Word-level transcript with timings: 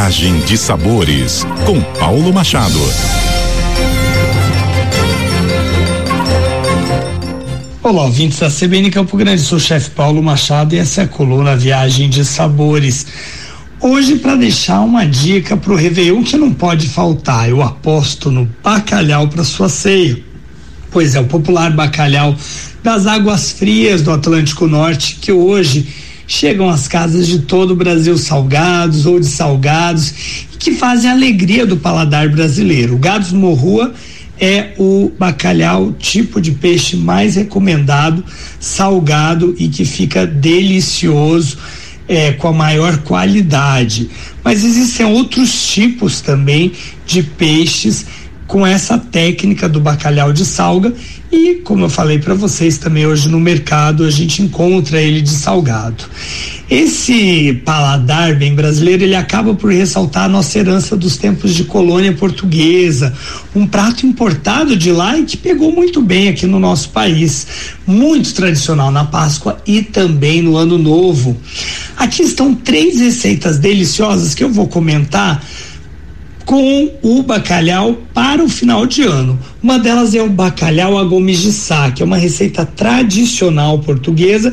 Viagem 0.00 0.40
de 0.40 0.56
Sabores, 0.56 1.46
com 1.66 1.78
Paulo 1.98 2.32
Machado. 2.32 2.80
Olá, 7.82 8.04
ouvintes 8.04 8.38
da 8.38 8.48
CBN 8.48 8.90
Campo 8.90 9.14
Grande, 9.18 9.42
sou 9.42 9.58
o 9.58 9.60
chefe 9.60 9.90
Paulo 9.90 10.22
Machado 10.22 10.74
e 10.74 10.78
essa 10.78 11.02
é 11.02 11.04
a 11.04 11.06
coluna 11.06 11.54
Viagem 11.54 12.08
de 12.08 12.24
Sabores. 12.24 13.06
Hoje, 13.78 14.16
para 14.16 14.36
deixar 14.36 14.80
uma 14.80 15.04
dica 15.04 15.54
para 15.54 15.70
o 15.70 15.76
Réveillon 15.76 16.22
que 16.22 16.38
não 16.38 16.50
pode 16.50 16.88
faltar, 16.88 17.50
eu 17.50 17.62
aposto 17.62 18.30
no 18.30 18.48
bacalhau 18.64 19.28
para 19.28 19.44
sua 19.44 19.68
ceia. 19.68 20.18
Pois 20.90 21.14
é, 21.14 21.20
o 21.20 21.26
popular 21.26 21.70
bacalhau 21.72 22.34
das 22.82 23.06
águas 23.06 23.52
frias 23.52 24.00
do 24.00 24.10
Atlântico 24.10 24.66
Norte, 24.66 25.18
que 25.20 25.30
hoje 25.30 25.86
chegam 26.30 26.70
às 26.70 26.86
casas 26.86 27.26
de 27.26 27.40
todo 27.40 27.72
o 27.72 27.76
Brasil 27.76 28.16
salgados 28.16 29.04
ou 29.04 29.18
de 29.18 29.26
salgados, 29.26 30.14
que 30.60 30.70
fazem 30.70 31.10
a 31.10 31.12
alegria 31.12 31.66
do 31.66 31.76
paladar 31.76 32.28
brasileiro. 32.28 32.94
O 32.94 32.98
Gados 32.98 33.32
Morrua 33.32 33.92
é 34.38 34.72
o 34.78 35.10
bacalhau 35.18 35.92
tipo 35.98 36.40
de 36.40 36.52
peixe 36.52 36.96
mais 36.96 37.34
recomendado, 37.34 38.24
salgado 38.60 39.56
e 39.58 39.68
que 39.68 39.84
fica 39.84 40.24
delicioso. 40.24 41.58
É, 42.08 42.32
com 42.32 42.48
a 42.48 42.52
maior 42.52 42.98
qualidade. 43.02 44.10
Mas 44.42 44.64
existem 44.64 45.06
outros 45.06 45.68
tipos 45.68 46.20
também 46.20 46.72
de 47.06 47.22
peixes 47.22 48.04
com 48.50 48.66
essa 48.66 48.98
técnica 48.98 49.68
do 49.68 49.80
bacalhau 49.80 50.32
de 50.32 50.44
salga 50.44 50.92
e, 51.30 51.60
como 51.62 51.84
eu 51.84 51.88
falei 51.88 52.18
para 52.18 52.34
vocês 52.34 52.78
também 52.78 53.06
hoje 53.06 53.28
no 53.28 53.38
mercado, 53.38 54.02
a 54.02 54.10
gente 54.10 54.42
encontra 54.42 55.00
ele 55.00 55.20
de 55.20 55.30
salgado. 55.30 56.02
Esse 56.68 57.62
paladar 57.64 58.34
bem 58.34 58.52
brasileiro, 58.52 59.04
ele 59.04 59.14
acaba 59.14 59.54
por 59.54 59.72
ressaltar 59.72 60.24
a 60.24 60.28
nossa 60.28 60.58
herança 60.58 60.96
dos 60.96 61.16
tempos 61.16 61.54
de 61.54 61.62
colônia 61.62 62.12
portuguesa, 62.12 63.14
um 63.54 63.68
prato 63.68 64.04
importado 64.04 64.76
de 64.76 64.90
lá 64.90 65.16
e 65.16 65.24
que 65.24 65.36
pegou 65.36 65.70
muito 65.70 66.02
bem 66.02 66.28
aqui 66.28 66.44
no 66.44 66.58
nosso 66.58 66.88
país, 66.88 67.46
muito 67.86 68.34
tradicional 68.34 68.90
na 68.90 69.04
Páscoa 69.04 69.58
e 69.64 69.80
também 69.80 70.42
no 70.42 70.56
Ano 70.56 70.76
Novo. 70.76 71.36
Aqui 71.96 72.24
estão 72.24 72.52
três 72.52 72.98
receitas 72.98 73.60
deliciosas 73.60 74.34
que 74.34 74.42
eu 74.42 74.52
vou 74.52 74.66
comentar 74.66 75.40
com 76.50 76.90
o 77.00 77.22
bacalhau 77.22 77.96
para 78.12 78.42
o 78.42 78.48
final 78.48 78.84
de 78.84 79.04
ano. 79.04 79.38
Uma 79.62 79.78
delas 79.78 80.16
é 80.16 80.20
o 80.20 80.28
bacalhau 80.28 80.98
a 80.98 81.04
gomes 81.04 81.38
de 81.38 81.52
sá, 81.52 81.92
que 81.92 82.02
é 82.02 82.04
uma 82.04 82.16
receita 82.16 82.66
tradicional 82.66 83.78
portuguesa 83.78 84.52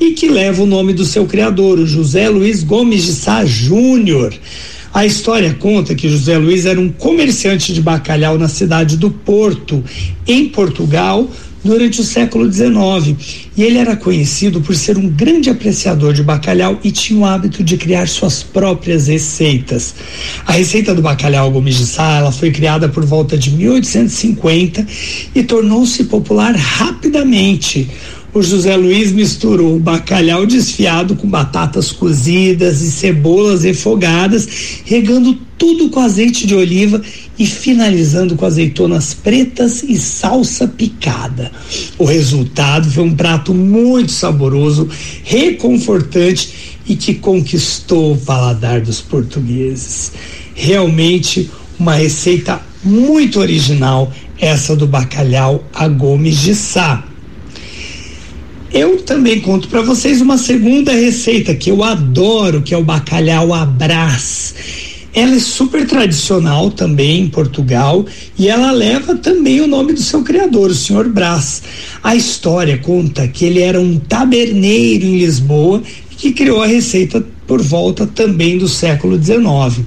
e 0.00 0.10
que 0.10 0.28
leva 0.28 0.64
o 0.64 0.66
nome 0.66 0.92
do 0.92 1.04
seu 1.04 1.24
criador, 1.24 1.78
o 1.78 1.86
José 1.86 2.28
Luiz 2.28 2.64
Gomes 2.64 3.04
de 3.04 3.12
Sá 3.12 3.44
Júnior. 3.44 4.34
A 4.92 5.06
história 5.06 5.54
conta 5.54 5.94
que 5.94 6.08
José 6.08 6.36
Luiz 6.36 6.66
era 6.66 6.80
um 6.80 6.88
comerciante 6.88 7.72
de 7.72 7.80
bacalhau 7.80 8.36
na 8.36 8.48
cidade 8.48 8.96
do 8.96 9.12
Porto, 9.12 9.84
em 10.26 10.48
Portugal, 10.48 11.30
durante 11.66 12.00
o 12.00 12.04
século 12.04 12.50
XIX. 12.50 13.14
E 13.56 13.62
ele 13.62 13.78
era 13.78 13.96
conhecido 13.96 14.60
por 14.60 14.74
ser 14.74 14.96
um 14.96 15.08
grande 15.08 15.50
apreciador 15.50 16.14
de 16.14 16.22
bacalhau 16.22 16.78
e 16.82 16.90
tinha 16.90 17.20
o 17.20 17.24
hábito 17.24 17.62
de 17.62 17.76
criar 17.76 18.08
suas 18.08 18.42
próprias 18.42 19.08
receitas. 19.08 19.94
A 20.46 20.52
receita 20.52 20.94
do 20.94 21.02
bacalhau 21.02 21.50
Gomes 21.50 21.76
de 21.76 21.86
Sá, 21.86 22.18
ela 22.18 22.32
foi 22.32 22.50
criada 22.50 22.88
por 22.88 23.04
volta 23.04 23.36
de 23.36 23.50
1850 23.50 24.86
e 25.34 25.42
tornou-se 25.42 26.04
popular 26.04 26.54
rapidamente 26.54 27.90
o 28.36 28.42
José 28.42 28.76
Luiz 28.76 29.12
misturou 29.12 29.76
o 29.76 29.80
bacalhau 29.80 30.44
desfiado 30.44 31.16
com 31.16 31.26
batatas 31.26 31.90
cozidas 31.90 32.82
e 32.82 32.90
cebolas 32.90 33.64
refogadas, 33.64 34.46
regando 34.84 35.32
tudo 35.56 35.88
com 35.88 36.00
azeite 36.00 36.46
de 36.46 36.54
oliva 36.54 37.00
e 37.38 37.46
finalizando 37.46 38.36
com 38.36 38.44
azeitonas 38.44 39.14
pretas 39.14 39.82
e 39.82 39.96
salsa 39.96 40.68
picada. 40.68 41.50
O 41.96 42.04
resultado 42.04 42.90
foi 42.90 43.04
um 43.04 43.14
prato 43.14 43.54
muito 43.54 44.12
saboroso, 44.12 44.86
reconfortante 45.24 46.76
e 46.86 46.94
que 46.94 47.14
conquistou 47.14 48.12
o 48.12 48.18
paladar 48.18 48.82
dos 48.82 49.00
portugueses. 49.00 50.12
Realmente 50.54 51.50
uma 51.78 51.94
receita 51.94 52.60
muito 52.84 53.40
original, 53.40 54.12
essa 54.38 54.76
do 54.76 54.86
bacalhau 54.86 55.64
a 55.72 55.88
Gomes 55.88 56.42
de 56.42 56.54
Sá. 56.54 57.15
Eu 58.76 59.00
também 59.00 59.40
conto 59.40 59.68
para 59.68 59.80
vocês 59.80 60.20
uma 60.20 60.36
segunda 60.36 60.92
receita 60.92 61.54
que 61.54 61.70
eu 61.70 61.82
adoro, 61.82 62.60
que 62.60 62.74
é 62.74 62.76
o 62.76 62.84
bacalhau 62.84 63.54
à. 63.54 63.66
Ela 65.14 65.34
é 65.34 65.38
super 65.38 65.86
tradicional 65.86 66.70
também 66.70 67.22
em 67.22 67.28
Portugal 67.30 68.04
e 68.38 68.48
ela 68.48 68.70
leva 68.72 69.14
também 69.14 69.62
o 69.62 69.66
nome 69.66 69.94
do 69.94 70.02
seu 70.02 70.22
criador, 70.22 70.68
o 70.68 70.74
Sr. 70.74 71.08
Brás. 71.08 71.62
A 72.04 72.14
história 72.14 72.76
conta 72.76 73.26
que 73.26 73.46
ele 73.46 73.60
era 73.60 73.80
um 73.80 73.98
taberneiro 73.98 75.06
em 75.06 75.20
Lisboa 75.20 75.82
que 76.10 76.32
criou 76.32 76.62
a 76.62 76.66
receita 76.66 77.24
por 77.46 77.62
volta 77.62 78.06
também 78.06 78.58
do 78.58 78.68
século 78.68 79.16
XIX. 79.16 79.86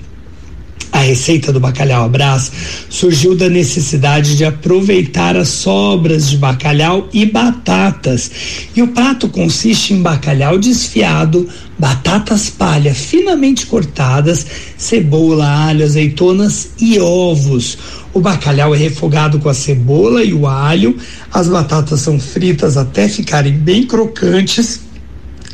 A 0.91 0.99
receita 0.99 1.53
do 1.53 1.59
bacalhau 1.59 2.09
brás 2.09 2.51
surgiu 2.89 3.35
da 3.35 3.47
necessidade 3.47 4.35
de 4.35 4.43
aproveitar 4.43 5.37
as 5.37 5.49
sobras 5.49 6.29
de 6.29 6.37
bacalhau 6.37 7.07
e 7.13 7.25
batatas. 7.25 8.31
E 8.75 8.81
o 8.81 8.87
prato 8.87 9.29
consiste 9.29 9.93
em 9.93 10.01
bacalhau 10.01 10.57
desfiado, 10.57 11.47
batatas 11.77 12.49
palha 12.49 12.93
finamente 12.93 13.67
cortadas, 13.67 14.45
cebola, 14.77 15.47
alho, 15.47 15.85
azeitonas 15.85 16.69
e 16.79 16.99
ovos. 16.99 17.77
O 18.11 18.19
bacalhau 18.19 18.73
é 18.73 18.77
refogado 18.77 19.39
com 19.39 19.49
a 19.49 19.53
cebola 19.53 20.23
e 20.23 20.33
o 20.33 20.47
alho, 20.47 20.97
as 21.31 21.47
batatas 21.47 21.99
são 22.01 22.19
fritas 22.19 22.75
até 22.75 23.07
ficarem 23.07 23.53
bem 23.53 23.83
crocantes 23.83 24.81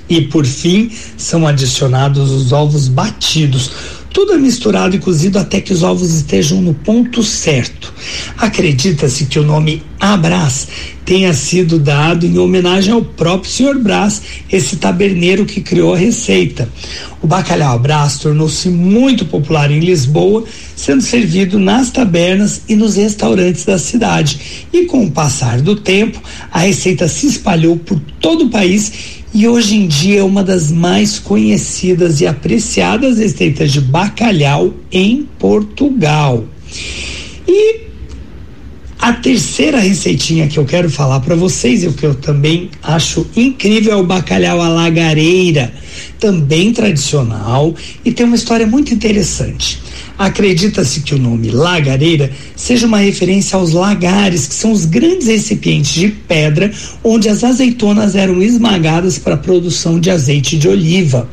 e 0.07 0.21
por 0.21 0.45
fim 0.45 0.91
são 1.17 1.47
adicionados 1.47 2.31
os 2.31 2.51
ovos 2.51 2.87
batidos 2.87 3.71
tudo 4.15 4.31
é 4.31 4.37
misturado 4.37 4.95
e 4.95 4.99
cozido 4.99 5.37
até 5.37 5.59
que 5.59 5.73
os 5.73 5.83
ovos 5.83 6.13
estejam 6.13 6.61
no 6.61 6.73
ponto 6.73 7.21
certo. 7.21 7.93
Acredita-se 8.37 9.25
que 9.25 9.37
o 9.37 9.43
nome 9.43 9.83
Abras 9.99 10.69
tenha 11.03 11.33
sido 11.33 11.77
dado 11.77 12.25
em 12.25 12.37
homenagem 12.37 12.93
ao 12.93 13.01
próprio 13.01 13.51
Sr. 13.51 13.77
Brás, 13.77 14.21
esse 14.49 14.77
taberneiro 14.77 15.45
que 15.45 15.59
criou 15.59 15.93
a 15.93 15.97
receita. 15.97 16.69
O 17.21 17.27
bacalhau 17.27 17.77
Brás 17.77 18.17
tornou-se 18.17 18.69
muito 18.69 19.25
popular 19.25 19.69
em 19.69 19.81
Lisboa, 19.81 20.45
sendo 20.77 21.01
servido 21.01 21.59
nas 21.59 21.89
tabernas 21.89 22.61
e 22.69 22.75
nos 22.77 22.95
restaurantes 22.95 23.65
da 23.65 23.77
cidade. 23.77 24.39
E 24.71 24.85
com 24.85 25.03
o 25.03 25.11
passar 25.11 25.59
do 25.59 25.75
tempo, 25.75 26.21
a 26.49 26.59
receita 26.59 27.09
se 27.09 27.27
espalhou 27.27 27.75
por 27.75 27.99
todo 28.21 28.45
o 28.45 28.49
país 28.49 29.24
e 29.35 29.49
hoje 29.49 29.75
em 29.75 29.85
dia 29.85 30.21
é 30.21 30.23
uma 30.23 30.41
das 30.41 30.71
mais 30.71 31.19
conhecidas 31.19 32.21
e 32.21 32.25
apreciadas 32.25 33.17
receitas 33.17 33.73
de 33.73 33.81
bacalhau 33.81 34.73
em 34.89 35.27
Portugal. 35.37 36.45
E 37.45 37.81
a 38.97 39.11
terceira 39.11 39.77
receitinha 39.77 40.47
que 40.47 40.57
eu 40.57 40.63
quero 40.63 40.89
falar 40.89 41.19
para 41.19 41.35
vocês 41.35 41.83
e 41.83 41.87
o 41.87 41.91
que 41.91 42.05
eu 42.05 42.15
também 42.15 42.69
acho 42.81 43.27
incrível 43.35 43.91
é 43.91 43.95
o 43.97 44.05
bacalhau 44.05 44.61
à 44.61 44.69
lagareira, 44.69 45.73
também 46.17 46.71
tradicional 46.71 47.75
e 48.05 48.13
tem 48.13 48.25
uma 48.25 48.37
história 48.37 48.65
muito 48.65 48.93
interessante. 48.93 49.81
Acredita-se 50.17 51.01
que 51.01 51.13
o 51.13 51.19
nome 51.19 51.51
lagareira 51.51 52.31
seja 52.55 52.87
uma 52.87 52.99
referência 52.99 53.57
aos 53.57 53.71
lagares, 53.71 54.47
que 54.47 54.55
são 54.55 54.71
os 54.71 54.85
grandes 54.85 55.27
recipientes 55.27 55.93
de 55.93 56.07
pedra 56.09 56.71
onde 57.03 57.29
as 57.29 57.43
azeitonas 57.43 58.15
eram 58.15 58.41
esmagadas 58.41 59.19
para 59.19 59.35
a 59.35 59.37
produção 59.37 59.99
de 59.99 60.09
azeite 60.09 60.57
de 60.57 60.67
oliva. 60.67 61.29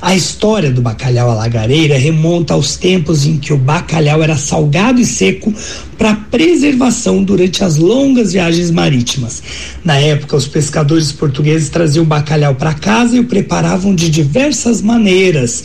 A 0.00 0.14
história 0.14 0.70
do 0.70 0.80
bacalhau 0.80 1.30
à 1.30 1.34
lagareira 1.34 1.98
remonta 1.98 2.54
aos 2.54 2.76
tempos 2.76 3.26
em 3.26 3.38
que 3.38 3.52
o 3.52 3.58
bacalhau 3.58 4.22
era 4.22 4.36
salgado 4.36 5.00
e 5.00 5.04
seco 5.04 5.52
para 5.98 6.14
preservação 6.14 7.22
durante 7.22 7.62
as 7.62 7.76
longas 7.76 8.32
viagens 8.32 8.70
marítimas. 8.70 9.42
Na 9.84 9.98
época, 9.98 10.36
os 10.36 10.48
pescadores 10.48 11.12
portugueses 11.12 11.68
traziam 11.68 12.02
o 12.02 12.06
bacalhau 12.06 12.54
para 12.54 12.74
casa 12.74 13.16
e 13.16 13.20
o 13.20 13.24
preparavam 13.24 13.94
de 13.94 14.10
diversas 14.10 14.82
maneiras. 14.82 15.64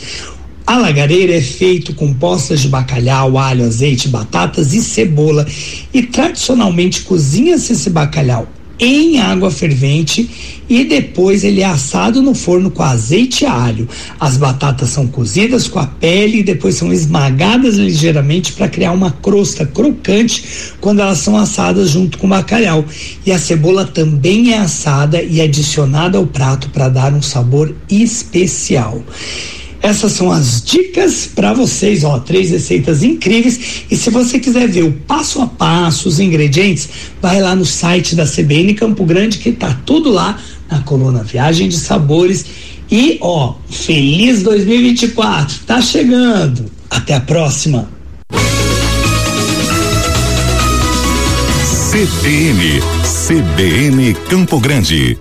A 0.68 0.76
lagareira 0.76 1.34
é 1.34 1.40
feito 1.40 1.94
com 1.94 2.12
postas 2.12 2.60
de 2.60 2.68
bacalhau, 2.68 3.38
alho, 3.38 3.64
azeite, 3.64 4.06
batatas 4.06 4.74
e 4.74 4.82
cebola 4.82 5.46
e 5.94 6.02
tradicionalmente 6.02 7.04
cozinha-se 7.04 7.72
esse 7.72 7.88
bacalhau 7.88 8.46
em 8.78 9.18
água 9.18 9.50
fervente 9.50 10.28
e 10.68 10.84
depois 10.84 11.42
ele 11.42 11.62
é 11.62 11.64
assado 11.64 12.20
no 12.20 12.34
forno 12.34 12.70
com 12.70 12.82
azeite 12.82 13.44
e 13.44 13.46
alho. 13.46 13.88
As 14.20 14.36
batatas 14.36 14.90
são 14.90 15.06
cozidas 15.06 15.66
com 15.66 15.78
a 15.78 15.86
pele 15.86 16.40
e 16.40 16.42
depois 16.42 16.74
são 16.74 16.92
esmagadas 16.92 17.76
ligeiramente 17.76 18.52
para 18.52 18.68
criar 18.68 18.92
uma 18.92 19.10
crosta 19.10 19.64
crocante 19.64 20.44
quando 20.82 21.00
elas 21.00 21.16
são 21.16 21.34
assadas 21.38 21.88
junto 21.88 22.18
com 22.18 22.26
o 22.26 22.30
bacalhau. 22.30 22.84
E 23.24 23.32
a 23.32 23.38
cebola 23.38 23.86
também 23.86 24.52
é 24.52 24.58
assada 24.58 25.22
e 25.22 25.40
adicionada 25.40 26.18
ao 26.18 26.26
prato 26.26 26.68
para 26.68 26.90
dar 26.90 27.14
um 27.14 27.22
sabor 27.22 27.74
especial. 27.88 29.02
Essas 29.80 30.12
são 30.12 30.30
as 30.30 30.62
dicas 30.62 31.30
para 31.32 31.52
vocês, 31.52 32.02
ó, 32.04 32.18
três 32.18 32.50
receitas 32.50 33.02
incríveis. 33.02 33.84
E 33.90 33.96
se 33.96 34.10
você 34.10 34.38
quiser 34.38 34.68
ver 34.68 34.82
o 34.82 34.92
passo 34.92 35.40
a 35.40 35.46
passo, 35.46 36.08
os 36.08 36.18
ingredientes, 36.18 36.88
vai 37.22 37.40
lá 37.40 37.54
no 37.54 37.64
site 37.64 38.14
da 38.14 38.26
CBN 38.26 38.74
Campo 38.74 39.04
Grande 39.04 39.38
que 39.38 39.52
tá 39.52 39.78
tudo 39.86 40.10
lá 40.10 40.38
na 40.70 40.80
coluna 40.80 41.22
Viagem 41.22 41.68
de 41.68 41.76
Sabores. 41.76 42.44
E 42.90 43.18
ó, 43.20 43.54
feliz 43.68 44.42
2024, 44.42 45.60
tá 45.66 45.80
chegando. 45.80 46.66
Até 46.90 47.14
a 47.14 47.20
próxima. 47.20 47.88
CBN, 51.90 52.80
CBN 53.26 54.14
Campo 54.28 54.60
Grande. 54.60 55.18